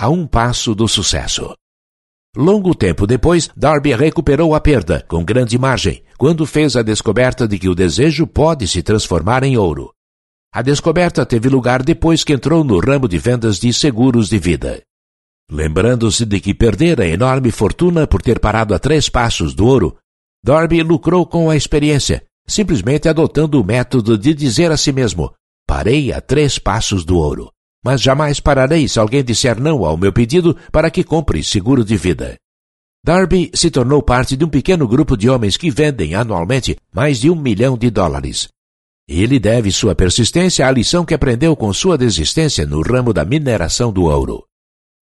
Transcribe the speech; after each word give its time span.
a 0.00 0.08
um 0.08 0.26
passo 0.26 0.74
do 0.74 0.88
sucesso. 0.88 1.54
Longo 2.34 2.74
tempo 2.74 3.06
depois, 3.06 3.50
Darby 3.54 3.92
recuperou 3.94 4.54
a 4.54 4.60
perda, 4.60 5.04
com 5.06 5.22
grande 5.22 5.58
margem, 5.58 6.02
quando 6.16 6.46
fez 6.46 6.74
a 6.74 6.80
descoberta 6.80 7.46
de 7.46 7.58
que 7.58 7.68
o 7.68 7.74
desejo 7.74 8.26
pode 8.26 8.66
se 8.66 8.82
transformar 8.82 9.42
em 9.42 9.58
ouro. 9.58 9.92
A 10.54 10.62
descoberta 10.62 11.26
teve 11.26 11.50
lugar 11.50 11.82
depois 11.82 12.24
que 12.24 12.32
entrou 12.32 12.64
no 12.64 12.80
ramo 12.80 13.06
de 13.06 13.18
vendas 13.18 13.58
de 13.58 13.74
seguros 13.74 14.30
de 14.30 14.38
vida. 14.38 14.80
Lembrando-se 15.52 16.24
de 16.24 16.40
que 16.40 16.54
perdera 16.54 17.06
enorme 17.06 17.50
fortuna 17.50 18.06
por 18.06 18.22
ter 18.22 18.38
parado 18.38 18.74
a 18.74 18.78
três 18.78 19.10
passos 19.10 19.52
do 19.52 19.66
ouro, 19.66 19.98
Darby 20.42 20.82
lucrou 20.82 21.26
com 21.26 21.50
a 21.50 21.56
experiência, 21.56 22.24
simplesmente 22.48 23.06
adotando 23.06 23.60
o 23.60 23.64
método 23.64 24.16
de 24.16 24.32
dizer 24.32 24.72
a 24.72 24.78
si 24.78 24.92
mesmo: 24.92 25.30
parei 25.66 26.10
a 26.10 26.22
três 26.22 26.58
passos 26.58 27.04
do 27.04 27.18
ouro 27.18 27.50
mas 27.84 28.00
jamais 28.00 28.40
pararei 28.40 28.86
se 28.86 28.98
alguém 28.98 29.24
disser 29.24 29.60
não 29.60 29.84
ao 29.84 29.96
meu 29.96 30.12
pedido 30.12 30.56
para 30.70 30.90
que 30.90 31.04
compre 31.04 31.42
seguro 31.42 31.84
de 31.84 31.96
vida. 31.96 32.36
Darby 33.04 33.50
se 33.54 33.70
tornou 33.70 34.02
parte 34.02 34.36
de 34.36 34.44
um 34.44 34.48
pequeno 34.48 34.86
grupo 34.86 35.16
de 35.16 35.30
homens 35.30 35.56
que 35.56 35.70
vendem 35.70 36.14
anualmente 36.14 36.76
mais 36.94 37.18
de 37.18 37.30
um 37.30 37.34
milhão 37.34 37.76
de 37.76 37.90
dólares. 37.90 38.48
Ele 39.08 39.40
deve 39.40 39.72
sua 39.72 39.94
persistência 39.94 40.66
à 40.66 40.70
lição 40.70 41.04
que 41.04 41.14
aprendeu 41.14 41.56
com 41.56 41.72
sua 41.72 41.96
desistência 41.96 42.66
no 42.66 42.82
ramo 42.82 43.12
da 43.12 43.24
mineração 43.24 43.90
do 43.90 44.04
ouro. 44.04 44.44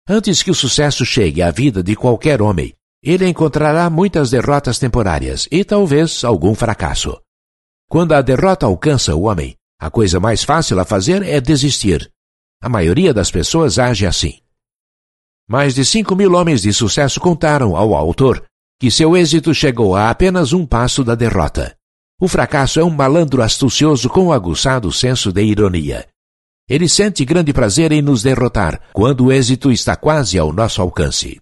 Antes 0.08 0.42
que 0.42 0.50
o 0.50 0.54
sucesso 0.54 1.04
chegue 1.04 1.42
à 1.42 1.50
vida 1.50 1.82
de 1.82 1.94
qualquer 1.94 2.40
homem, 2.40 2.72
ele 3.02 3.28
encontrará 3.28 3.90
muitas 3.90 4.30
derrotas 4.30 4.78
temporárias 4.78 5.46
e 5.50 5.64
talvez 5.64 6.24
algum 6.24 6.54
fracasso. 6.54 7.20
Quando 7.88 8.12
a 8.12 8.22
derrota 8.22 8.64
alcança 8.64 9.14
o 9.14 9.22
homem, 9.22 9.54
a 9.78 9.90
coisa 9.90 10.18
mais 10.18 10.42
fácil 10.42 10.80
a 10.80 10.84
fazer 10.84 11.22
é 11.22 11.40
desistir. 11.40 12.10
A 12.60 12.68
maioria 12.68 13.14
das 13.14 13.30
pessoas 13.30 13.78
age 13.78 14.04
assim. 14.04 14.40
Mais 15.48 15.74
de 15.74 15.84
5 15.84 16.16
mil 16.16 16.34
homens 16.34 16.62
de 16.62 16.72
sucesso 16.72 17.20
contaram 17.20 17.76
ao 17.76 17.94
autor 17.94 18.44
que 18.80 18.90
seu 18.90 19.16
êxito 19.16 19.54
chegou 19.54 19.94
a 19.94 20.10
apenas 20.10 20.52
um 20.52 20.66
passo 20.66 21.02
da 21.04 21.14
derrota. 21.14 21.76
O 22.20 22.26
fracasso 22.26 22.80
é 22.80 22.84
um 22.84 22.90
malandro 22.90 23.42
astucioso 23.42 24.08
com 24.08 24.32
aguçado 24.32 24.90
senso 24.90 25.32
de 25.32 25.42
ironia. 25.42 26.06
Ele 26.68 26.88
sente 26.88 27.24
grande 27.24 27.52
prazer 27.52 27.92
em 27.92 28.02
nos 28.02 28.22
derrotar 28.22 28.80
quando 28.92 29.26
o 29.26 29.32
êxito 29.32 29.70
está 29.70 29.96
quase 29.96 30.38
ao 30.38 30.52
nosso 30.52 30.82
alcance. 30.82 31.40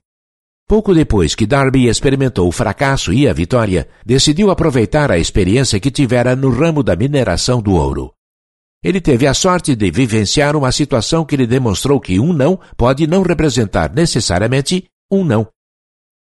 Pouco 0.69 0.95
depois 0.95 1.35
que 1.35 1.47
Darby 1.47 1.89
experimentou 1.89 2.47
o 2.47 2.53
fracasso 2.53 3.13
e 3.13 3.29
a 3.29 3.33
vitória, 3.33 3.89
decidiu 4.05 4.51
aproveitar 4.51 5.11
a 5.11 5.19
experiência 5.19 5.81
que 5.81 5.91
tivera 5.91 6.37
no 6.37 6.51
ramo 6.51 6.83
da 6.83 6.95
mineração 6.95 7.63
do 7.63 7.73
ouro. 7.73 8.16
Ele 8.87 9.01
teve 9.01 9.27
a 9.27 9.35
sorte 9.35 9.75
de 9.75 9.91
vivenciar 9.91 10.55
uma 10.55 10.71
situação 10.71 11.25
que 11.25 11.37
lhe 11.37 11.45
demonstrou 11.45 11.99
que 11.99 12.21
um 12.21 12.33
não 12.33 12.57
pode 12.77 13.05
não 13.05 13.23
representar 13.23 13.93
necessariamente 13.93 14.85
um 15.11 15.25
não. 15.25 15.49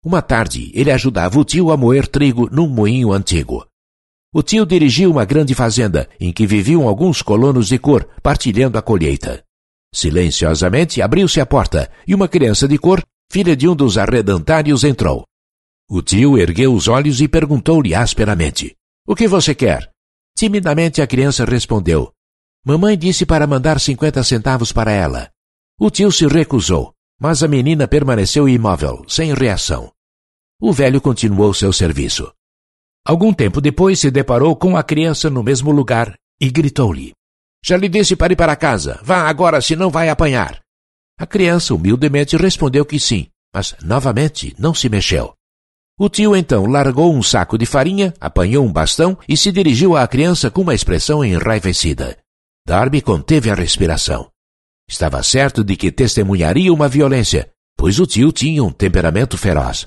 Uma 0.03 0.23
tarde, 0.23 0.71
ele 0.73 0.91
ajudava 0.91 1.39
o 1.39 1.45
tio 1.45 1.71
a 1.71 1.77
moer 1.77 2.07
trigo 2.09 2.49
num 2.51 2.67
moinho 2.67 3.13
antigo. 3.13 3.67
O 4.33 4.43
tio 4.43 4.65
dirigia 4.65 5.11
uma 5.11 5.27
grande 5.27 5.55
fazenda 5.55 6.09
em 6.19 6.33
que 6.33 6.47
viviam 6.47 6.89
alguns 6.89 7.21
colonos 7.21 7.69
de 7.69 7.79
cor, 7.79 8.09
partilhando 8.23 8.79
a 8.79 8.83
colheita. 8.83 9.45
Silenciosamente 9.95 11.03
abriu-se 11.03 11.43
a 11.43 11.45
porta 11.45 11.91
e 12.09 12.15
uma 12.15 12.29
criança 12.29 12.67
de 12.67 12.79
cor, 12.79 13.05
filha 13.31 13.55
de 13.55 13.69
um 13.69 13.77
dos 13.77 13.99
arredantários, 13.99 14.85
entrou. 14.85 15.27
O 15.87 16.01
tio 16.01 16.39
ergueu 16.39 16.73
os 16.73 16.89
olhos 16.89 17.21
e 17.21 17.29
perguntou-lhe 17.29 17.95
asperamente: 17.95 18.75
O 19.07 19.15
que 19.15 19.29
você 19.29 19.55
quer? 19.55 19.91
Timidamente 20.35 21.03
a 21.03 21.07
criança 21.07 21.45
respondeu: 21.45 22.11
Mamãe 22.65 22.97
disse 22.97 23.27
para 23.27 23.47
mandar 23.47 23.79
cinquenta 23.79 24.25
centavos 24.25 24.73
para 24.73 24.91
ela. 24.91 25.29
O 25.79 25.91
tio 25.91 26.11
se 26.11 26.27
recusou, 26.27 26.95
mas 27.21 27.43
a 27.43 27.49
menina 27.49 27.87
permaneceu 27.87 28.49
imóvel, 28.49 29.05
sem 29.07 29.35
reação. 29.35 29.93
O 30.59 30.73
velho 30.73 30.99
continuou 30.99 31.53
seu 31.53 31.75
serviço. 31.75 32.33
Algum 33.07 33.35
tempo 33.35 33.61
depois 33.61 34.01
se 34.01 34.11
deparou 34.11 34.57
com 34.57 34.79
a 34.79 34.83
criança 34.83 35.29
no 35.29 35.43
mesmo 35.43 35.71
lugar 35.71 36.15
e 36.41 36.51
gritou-lhe: 36.51 37.13
Já 37.63 37.77
lhe 37.77 37.87
disse 37.87 38.17
para 38.17 38.33
ir 38.33 38.37
para 38.37 38.57
casa. 38.57 38.99
Vá 39.03 39.29
agora, 39.29 39.61
senão 39.61 39.91
vai 39.91 40.09
apanhar. 40.09 40.61
A 41.19 41.27
criança 41.27 41.75
humildemente 41.75 42.35
respondeu 42.35 42.87
que 42.87 42.99
sim, 42.99 43.27
mas 43.55 43.77
novamente 43.83 44.57
não 44.59 44.73
se 44.73 44.89
mexeu. 44.89 45.35
O 45.99 46.09
tio 46.09 46.35
então 46.35 46.65
largou 46.65 47.15
um 47.15 47.23
saco 47.23 47.59
de 47.59 47.67
farinha, 47.67 48.15
apanhou 48.19 48.65
um 48.65 48.73
bastão 48.73 49.19
e 49.29 49.37
se 49.37 49.53
dirigiu 49.53 49.95
à 49.97 50.09
criança 50.09 50.51
com 50.51 50.63
uma 50.63 50.75
expressão 50.75 51.23
enraivecida. 51.23 52.24
Darby 52.67 53.03
conteve 53.03 53.51
a 53.51 53.55
respiração. 53.55 54.31
Estava 54.89 55.23
certo 55.23 55.63
de 55.63 55.77
que 55.77 55.93
testemunharia 55.93 56.73
uma 56.73 56.89
violência, 56.89 57.51
pois 57.77 58.01
o 58.01 58.07
tio 58.07 58.33
tinha 58.33 58.65
um 58.65 58.73
temperamento 58.73 59.37
feroz. 59.37 59.87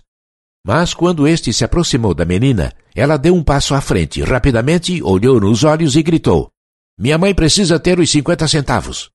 Mas 0.64 0.94
quando 0.94 1.28
este 1.28 1.52
se 1.52 1.66
aproximou 1.66 2.14
da 2.14 2.24
menina, 2.24 2.72
ela 2.96 3.18
deu 3.18 3.34
um 3.34 3.44
passo 3.44 3.74
à 3.74 3.82
frente, 3.82 4.22
rapidamente 4.22 5.02
olhou 5.02 5.40
nos 5.40 5.64
olhos 5.64 5.96
e 5.96 6.04
gritou: 6.04 6.52
Minha 7.00 7.18
mãe 7.18 7.34
precisa 7.34 7.80
ter 7.80 8.00
os 8.00 8.12
cinquenta 8.12 8.48
centavos. 8.48 9.10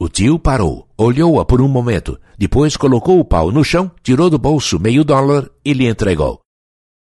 O 0.00 0.08
tio 0.08 0.36
parou, 0.36 0.88
olhou-a 0.96 1.44
por 1.44 1.60
um 1.60 1.68
momento, 1.68 2.18
depois 2.36 2.76
colocou 2.76 3.20
o 3.20 3.24
pau 3.24 3.52
no 3.52 3.62
chão, 3.62 3.90
tirou 4.02 4.28
do 4.28 4.38
bolso 4.38 4.78
meio 4.80 5.04
dólar 5.04 5.48
e 5.64 5.72
lhe 5.72 5.86
entregou. 5.86 6.40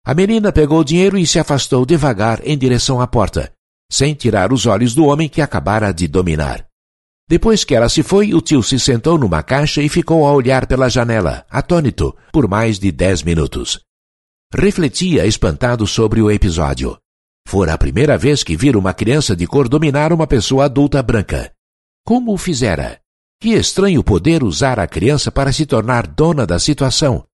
A 0.06 0.14
menina 0.14 0.52
pegou 0.52 0.82
o 0.82 0.84
dinheiro 0.84 1.18
e 1.18 1.26
se 1.26 1.40
afastou 1.40 1.84
devagar 1.84 2.42
em 2.44 2.58
direção 2.58 3.02
à 3.02 3.08
porta, 3.08 3.52
sem 3.92 4.14
tirar 4.14 4.54
os 4.54 4.66
olhos 4.66 4.94
do 4.94 5.06
homem 5.06 5.28
que 5.28 5.42
acabara 5.42 5.92
de 5.92 6.08
dominar. 6.08 6.66
Depois 7.28 7.64
que 7.64 7.76
ela 7.76 7.90
se 7.90 8.02
foi, 8.02 8.34
o 8.34 8.42
tio 8.42 8.64
se 8.64 8.80
sentou 8.80 9.18
numa 9.18 9.44
caixa 9.44 9.82
e 9.82 9.90
ficou 9.90 10.26
a 10.26 10.32
olhar 10.32 10.66
pela 10.66 10.90
janela, 10.90 11.46
atônito, 11.50 12.16
por 12.32 12.48
mais 12.48 12.80
de 12.80 12.92
dez 12.92 13.22
minutos. 13.22 13.80
Refletia 14.52 15.28
espantado 15.28 15.86
sobre 15.86 16.22
o 16.22 16.32
episódio. 16.32 16.98
Fora 17.48 17.74
a 17.74 17.78
primeira 17.78 18.18
vez 18.18 18.44
que 18.44 18.58
vira 18.58 18.80
uma 18.80 18.96
criança 18.96 19.36
de 19.36 19.46
cor 19.46 19.70
dominar 19.70 20.12
uma 20.12 20.26
pessoa 20.26 20.66
adulta 20.66 21.04
branca. 21.04 21.52
Como 22.04 22.34
o 22.34 22.38
fizera? 22.38 23.00
Que 23.40 23.50
estranho 23.50 24.04
poder 24.04 24.44
usar 24.44 24.80
a 24.80 24.88
criança 24.88 25.32
para 25.32 25.52
se 25.52 25.66
tornar 25.66 26.08
dona 26.08 26.46
da 26.48 26.58
situação. 26.58 27.26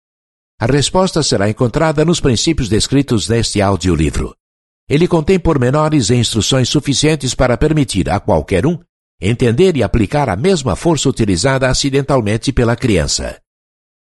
A 0.60 0.66
resposta 0.66 1.24
será 1.24 1.50
encontrada 1.50 2.04
nos 2.06 2.20
princípios 2.20 2.70
descritos 2.70 3.28
neste 3.28 3.62
audiolivro. 3.62 4.36
Ele 4.88 5.08
contém 5.08 5.40
pormenores 5.40 6.10
e 6.10 6.16
instruções 6.16 6.70
suficientes 6.70 7.34
para 7.34 7.58
permitir 7.58 8.10
a 8.10 8.20
qualquer 8.20 8.66
um 8.66 8.78
entender 9.20 9.76
e 9.78 9.84
aplicar 9.84 10.30
a 10.30 10.36
mesma 10.36 10.76
força 10.76 11.10
utilizada 11.10 11.70
acidentalmente 11.70 12.52
pela 12.52 12.76
criança. 12.76 13.40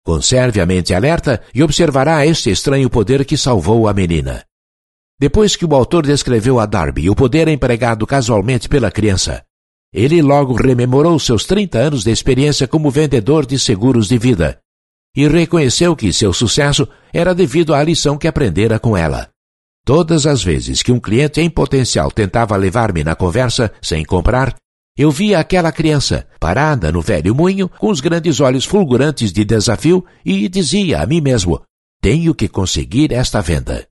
Conserve 0.04 0.60
a 0.60 0.66
mente 0.66 0.94
alerta 0.94 1.42
e 1.54 1.62
observará 1.62 2.24
este 2.24 2.50
estranho 2.50 2.88
poder 2.88 3.24
que 3.24 3.36
salvou 3.36 3.88
a 3.88 3.92
menina. 3.92 4.44
Depois 5.18 5.56
que 5.56 5.64
o 5.64 5.74
autor 5.74 6.06
descreveu 6.06 6.60
a 6.60 6.66
Darby 6.66 7.10
o 7.10 7.16
poder 7.16 7.48
empregado 7.48 8.06
casualmente 8.06 8.68
pela 8.68 8.90
criança, 8.90 9.42
ele 9.92 10.22
logo 10.22 10.54
rememorou 10.54 11.18
seus 11.18 11.44
30 11.44 11.78
anos 11.78 12.04
de 12.04 12.10
experiência 12.10 12.68
como 12.68 12.90
vendedor 12.90 13.44
de 13.44 13.58
seguros 13.58 14.08
de 14.08 14.18
vida 14.18 14.60
e 15.16 15.26
reconheceu 15.26 15.96
que 15.96 16.12
seu 16.12 16.32
sucesso 16.32 16.86
era 17.12 17.34
devido 17.34 17.74
à 17.74 17.82
lição 17.82 18.16
que 18.16 18.28
aprendera 18.28 18.78
com 18.78 18.96
ela. 18.96 19.28
Todas 19.88 20.26
as 20.26 20.44
vezes 20.44 20.82
que 20.82 20.92
um 20.92 21.00
cliente 21.00 21.40
em 21.40 21.48
potencial 21.48 22.10
tentava 22.10 22.54
levar-me 22.56 23.02
na 23.02 23.16
conversa 23.16 23.72
sem 23.80 24.04
comprar, 24.04 24.54
eu 24.94 25.10
via 25.10 25.38
aquela 25.38 25.72
criança 25.72 26.28
parada 26.38 26.92
no 26.92 27.00
velho 27.00 27.34
moinho 27.34 27.70
com 27.70 27.88
os 27.88 27.98
grandes 27.98 28.38
olhos 28.38 28.66
fulgurantes 28.66 29.32
de 29.32 29.46
desafio 29.46 30.04
e 30.22 30.46
dizia 30.46 31.00
a 31.00 31.06
mim 31.06 31.22
mesmo: 31.22 31.62
tenho 32.02 32.34
que 32.34 32.48
conseguir 32.48 33.14
esta 33.14 33.40
venda. 33.40 33.88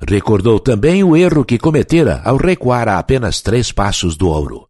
Recordou 0.00 0.60
também 0.60 1.02
o 1.02 1.16
erro 1.16 1.44
que 1.44 1.58
cometera 1.58 2.22
ao 2.24 2.36
recuar 2.36 2.88
a 2.88 2.96
apenas 2.96 3.40
três 3.40 3.72
passos 3.72 4.16
do 4.16 4.28
ouro. 4.28 4.68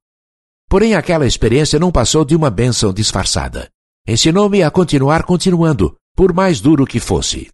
Porém, 0.71 0.95
aquela 0.95 1.27
experiência 1.27 1.79
não 1.79 1.93
passou 1.93 2.25
de 2.25 2.35
uma 2.35 2.49
bênção 2.49 2.95
disfarçada. 2.95 3.69
Ensinou-me 4.09 4.63
a 4.63 4.71
continuar 4.71 5.23
continuando, 5.25 5.95
por 6.17 6.33
mais 6.33 6.63
duro 6.63 6.87
que 6.87 6.99
fosse. 6.99 7.51